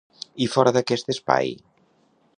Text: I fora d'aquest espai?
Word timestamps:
I 0.45 0.47
fora 0.53 0.73
d'aquest 0.77 1.13
espai? 1.17 1.55